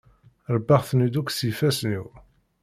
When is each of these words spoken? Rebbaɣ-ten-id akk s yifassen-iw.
Rebbaɣ-ten-id 0.53 1.15
akk 1.19 1.29
s 1.31 1.39
yifassen-iw. 1.47 2.05